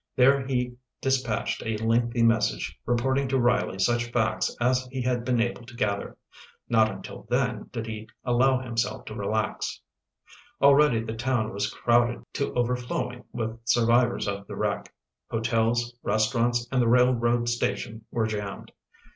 [0.15, 5.39] There he dispatched a lengthy message, reporting to Riley such facts as he had been
[5.39, 6.17] able to gather.
[6.67, 9.79] Not until then did he allow himself to relax.
[10.59, 14.91] Already the town was crowded to overflowing with survivors of the wreck.
[15.29, 18.71] Hotels, restaurants and the railroad station were jammed.